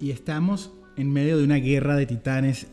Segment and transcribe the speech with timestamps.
[0.00, 2.66] y estamos en medio de una guerra de titanes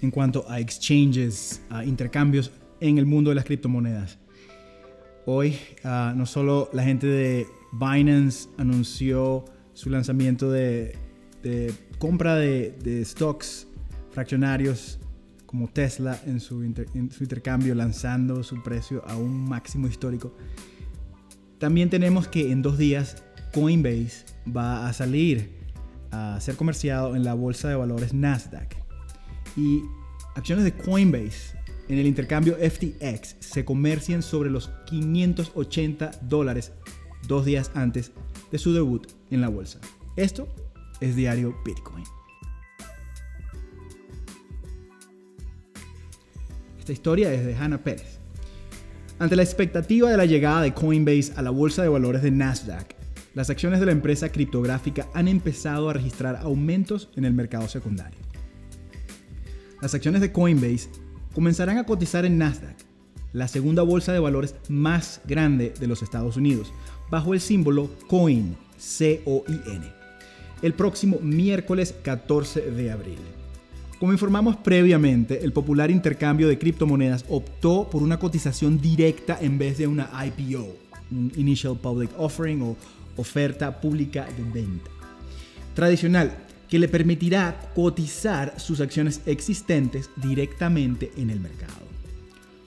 [0.00, 4.18] en cuanto a exchanges, a intercambios en el mundo de las criptomonedas.
[5.26, 9.44] Hoy ah, no solo la gente de Binance anunció
[9.74, 10.96] su lanzamiento de,
[11.98, 13.66] compra de, stocks
[14.10, 14.98] fraccionarios
[15.46, 20.34] como Tesla en su, en su intercambio, lanzando su precio a un máximo histórico.
[21.58, 23.22] También tenemos que en dos días
[23.52, 25.57] Coinbase va a salir
[26.10, 28.76] a ser comerciado en la bolsa de valores Nasdaq.
[29.56, 29.82] Y
[30.34, 31.58] acciones de Coinbase
[31.88, 36.72] en el intercambio FTX se comercian sobre los 580 dólares
[37.26, 38.12] dos días antes
[38.52, 39.80] de su debut en la bolsa.
[40.16, 40.48] Esto
[41.00, 42.04] es Diario Bitcoin.
[46.78, 48.18] Esta historia es de Hannah Pérez.
[49.18, 52.97] Ante la expectativa de la llegada de Coinbase a la bolsa de valores de Nasdaq,
[53.34, 58.18] las acciones de la empresa criptográfica han empezado a registrar aumentos en el mercado secundario.
[59.80, 60.88] Las acciones de Coinbase
[61.34, 62.76] comenzarán a cotizar en Nasdaq,
[63.32, 66.72] la segunda bolsa de valores más grande de los Estados Unidos,
[67.10, 69.92] bajo el símbolo COIN, C-O-I-N,
[70.62, 73.18] el próximo miércoles 14 de abril.
[73.98, 79.76] Como informamos previamente, el popular intercambio de criptomonedas optó por una cotización directa en vez
[79.78, 80.76] de una IPO,
[81.10, 82.76] un Initial Public Offering o
[83.18, 84.90] oferta pública de venta.
[85.74, 86.32] Tradicional,
[86.68, 91.88] que le permitirá cotizar sus acciones existentes directamente en el mercado.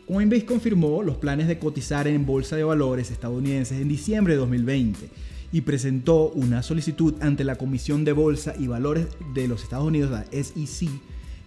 [0.08, 5.10] Coinbase confirmó los planes de cotizar en bolsa de valores estadounidenses en diciembre de 2020
[5.54, 10.12] y presentó una solicitud ante la Comisión de Bolsa y Valores de los Estados Unidos,
[10.12, 10.90] la SEC,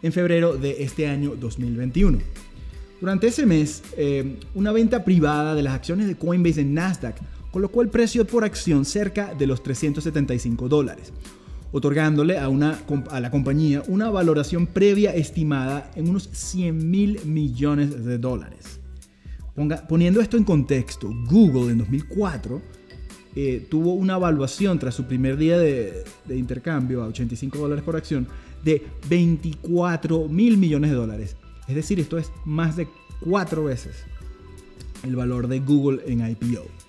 [0.02, 2.18] en febrero de este año 2021.
[3.00, 7.16] Durante ese mes, eh, una venta privada de las acciones de Coinbase en Nasdaq
[7.55, 11.12] colocó el precio por acción cerca de los 375 dólares,
[11.70, 12.80] otorgándole a, una,
[13.11, 18.80] a la compañía una valoración previa estimada en unos 100 mil millones de dólares.
[19.89, 22.61] poniendo esto en contexto, Google en 2004
[23.36, 27.95] eh, tuvo una evaluación tras su primer día de, de intercambio a 85 dólares por
[27.95, 28.27] acción
[28.64, 31.36] de 24 mil millones de dólares.
[31.68, 32.89] Es decir, esto es más de
[33.20, 33.95] cuatro veces
[35.05, 36.83] el valor de Google en IPO.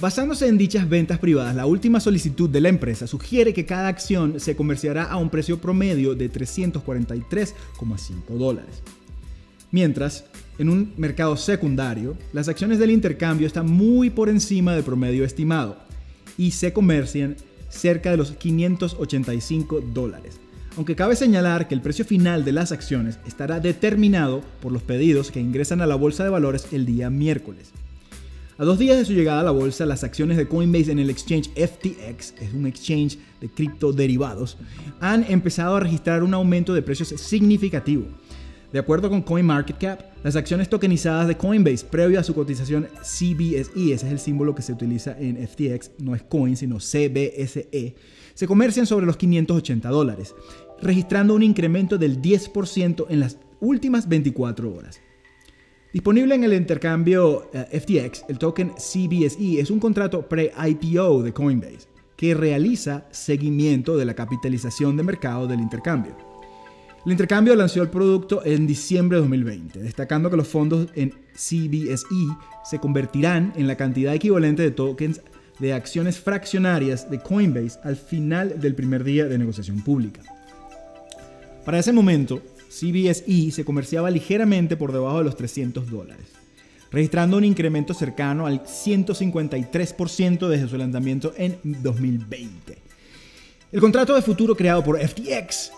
[0.00, 4.40] Basándose en dichas ventas privadas, la última solicitud de la empresa sugiere que cada acción
[4.40, 8.82] se comerciará a un precio promedio de 343,5 dólares.
[9.70, 10.24] Mientras,
[10.58, 15.76] en un mercado secundario, las acciones del intercambio están muy por encima del promedio estimado
[16.38, 17.36] y se comercian
[17.68, 20.40] cerca de los 585 dólares.
[20.78, 25.30] Aunque cabe señalar que el precio final de las acciones estará determinado por los pedidos
[25.30, 27.70] que ingresan a la bolsa de valores el día miércoles.
[28.60, 31.08] A dos días de su llegada a la bolsa, las acciones de Coinbase en el
[31.08, 34.58] exchange FTX, es un exchange de criptoderivados,
[35.00, 38.04] han empezado a registrar un aumento de precios significativo.
[38.70, 44.06] De acuerdo con CoinMarketCap, las acciones tokenizadas de Coinbase previo a su cotización CBSE, ese
[44.06, 47.94] es el símbolo que se utiliza en FTX, no es Coin, sino CBSE,
[48.34, 50.34] se comercian sobre los 580 dólares,
[50.82, 55.00] registrando un incremento del 10% en las últimas 24 horas.
[55.92, 61.88] Disponible en el intercambio eh, FTX, el token CBSE es un contrato pre-IPO de Coinbase
[62.16, 66.16] que realiza seguimiento de la capitalización de mercado del intercambio.
[67.04, 72.36] El intercambio lanzó el producto en diciembre de 2020, destacando que los fondos en CBSE
[72.62, 75.22] se convertirán en la cantidad equivalente de tokens
[75.58, 80.20] de acciones fraccionarias de Coinbase al final del primer día de negociación pública.
[81.64, 86.26] Para ese momento, CBSE se comerciaba ligeramente por debajo de los 300 dólares,
[86.90, 92.78] registrando un incremento cercano al 153% desde su lanzamiento en 2020.
[93.72, 95.72] El contrato de futuro creado por FTX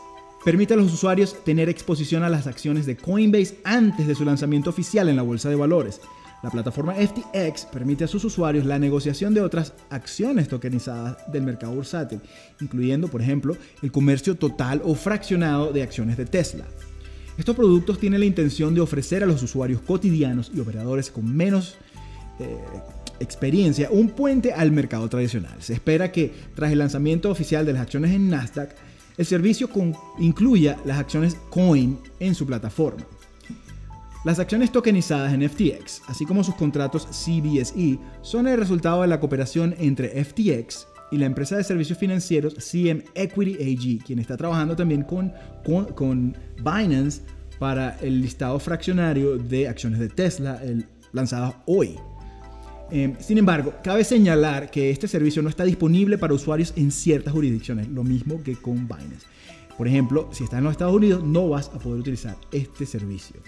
[0.45, 4.71] permite a los usuarios tener exposición a las acciones de Coinbase antes de su lanzamiento
[4.71, 6.01] oficial en la bolsa de valores.
[6.43, 11.73] La plataforma FTX permite a sus usuarios la negociación de otras acciones tokenizadas del mercado
[11.73, 12.21] bursátil,
[12.61, 16.65] incluyendo, por ejemplo, el comercio total o fraccionado de acciones de Tesla.
[17.39, 21.77] Estos productos tienen la intención de ofrecer a los usuarios cotidianos y operadores con menos
[22.41, 22.59] eh,
[23.21, 25.55] experiencia un puente al mercado tradicional.
[25.61, 28.75] Se espera que tras el lanzamiento oficial de las acciones en Nasdaq,
[29.17, 29.69] el servicio
[30.19, 33.05] incluya las acciones Coin en su plataforma.
[34.25, 39.19] Las acciones tokenizadas en FTX, así como sus contratos CBSE, son el resultado de la
[39.19, 44.77] cooperación entre FTX y la empresa de servicios financieros CM Equity AG, quien está trabajando
[44.77, 45.33] también con,
[45.97, 47.23] con, Binance
[47.59, 50.61] para el listado fraccionario de acciones de Tesla
[51.11, 51.97] lanzadas hoy.
[52.93, 57.33] Eh, sin embargo, cabe señalar que este servicio no está disponible para usuarios en ciertas
[57.33, 59.27] jurisdicciones, lo mismo que con Binance.
[59.77, 63.41] Por ejemplo, si estás en los Estados Unidos, no vas a poder utilizar este servicio.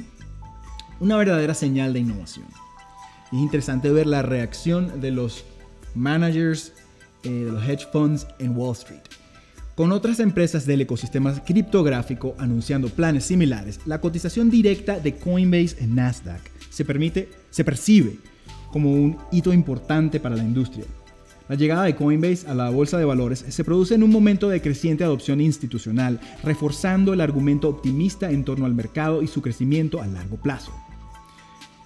[1.01, 2.47] Una verdadera señal de innovación.
[3.33, 5.45] es interesante ver la reacción de los
[5.95, 6.73] managers
[7.25, 9.01] eh, de los hedge funds en Wall Street.
[9.75, 15.97] Con otras empresas del ecosistema criptográfico anunciando planes similares, la cotización directa de Coinbase en
[15.97, 18.19] Nasdaq se, permite, se percibe
[18.71, 20.85] como un hito importante para la industria.
[21.49, 24.63] La llegada de Coinbase a la bolsa de valores se produce en un momento de
[24.63, 30.07] creciente adopción institucional, reforzando el argumento optimista en torno al mercado y su crecimiento a
[30.07, 30.73] largo plazo.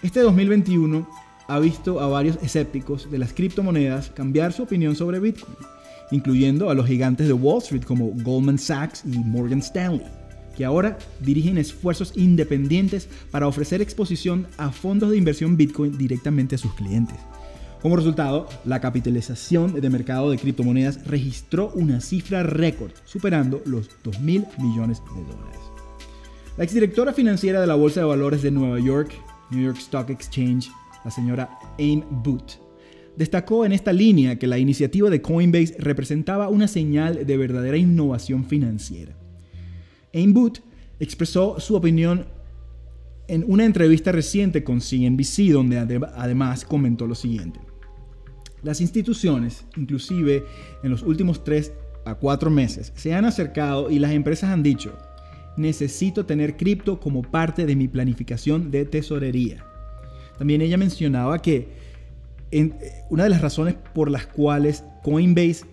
[0.03, 1.09] Este 2021
[1.49, 5.57] ha visto a varios escépticos de las criptomonedas cambiar su opinión sobre Bitcoin
[6.11, 10.07] incluyendo a los gigantes de Wall Street como Goldman Sachs y Morgan Stanley,
[10.57, 16.59] que ahora dirigen esfuerzos independientes para ofrecer exposición a fondos de inversión Bitcoin directamente a
[16.59, 17.17] sus clientes.
[17.81, 24.21] Como resultado, la capitalización de mercado de criptomonedas registró una cifra récord, superando los 2
[24.21, 25.61] mil millones de dólares.
[26.57, 29.13] La exdirectora financiera de la Bolsa de Valores de Nueva York,
[29.53, 30.73] New York Stock Exchange,
[31.05, 32.59] la señora Aim Boot,
[33.17, 38.45] destacó en esta línea que la iniciativa de Coinbase representaba una señal de verdadera innovación
[38.45, 39.17] financiera.
[40.13, 40.63] Aim Boot
[40.99, 42.27] expresó su opinión
[43.29, 47.68] en una entrevista reciente con CNBC, donde además comentó lo siguiente.
[48.63, 50.45] Las instituciones, inclusive
[50.83, 51.73] en los últimos 3
[52.05, 54.97] a 4 meses, se han acercado y las empresas han dicho,
[55.57, 59.65] necesito tener cripto como parte de mi planificación de tesorería.
[60.39, 61.69] También ella mencionaba que
[63.11, 65.65] una de las razones por las cuales Coinbase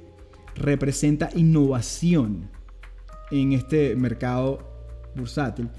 [0.56, 2.50] representa innovación
[3.32, 4.60] en este mercado
[5.16, 5.70] bursátil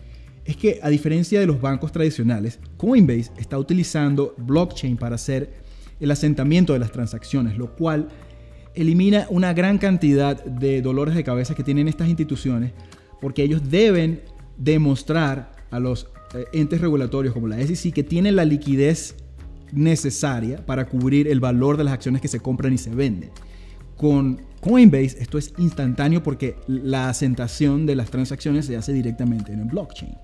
[0.44, 5.65] es que a diferencia de los bancos tradicionales, Coinbase está utilizando blockchain para hacer
[6.00, 8.08] el asentamiento de las transacciones, lo cual
[8.75, 12.72] elimina una gran cantidad de dolores de cabeza que tienen estas instituciones
[13.20, 14.20] porque ellos deben
[14.58, 19.16] demostrar a los eh, entes regulatorios como la SEC que tienen la liquidez
[19.72, 23.31] necesaria para cubrir el valor de las acciones que se compran y se venden.
[23.96, 29.60] Con Coinbase esto es instantáneo porque la asentación de las transacciones se hace directamente en
[29.60, 30.14] el blockchain.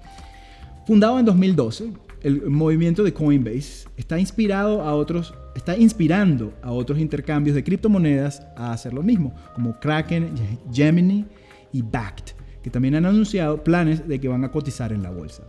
[0.84, 1.92] Fundado en 2012,
[2.22, 5.32] el movimiento de Coinbase está inspirado a otros
[5.78, 10.32] inspirando a otros intercambios de criptomonedas a hacer lo mismo, como Kraken,
[10.72, 11.26] Gemini
[11.72, 15.44] y Backed, que también han anunciado planes de que van a cotizar en la bolsa.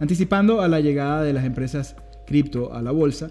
[0.00, 1.94] Anticipando a la llegada de las empresas
[2.26, 3.28] cripto a la bolsa,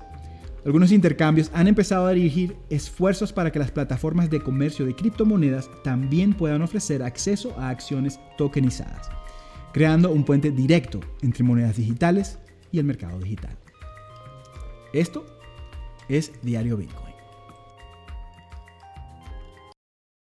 [0.64, 5.70] algunos intercambios han empezado a dirigir esfuerzos para que las plataformas de comercio de criptomonedas
[5.84, 9.10] también puedan ofrecer acceso a acciones tokenizadas,
[9.74, 12.40] creando un puente directo entre monedas digitales
[12.72, 13.58] y el mercado digital.
[14.94, 15.26] Esto
[16.10, 17.11] es Diario Bitcoin.